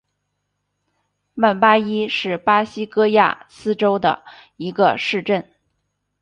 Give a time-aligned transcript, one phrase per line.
[1.35, 4.23] 曼巴伊是巴西戈亚斯州的
[4.57, 5.47] 一个市镇。